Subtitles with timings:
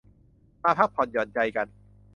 [0.63, 1.67] มาพักผ่อนหย่อนใจกัน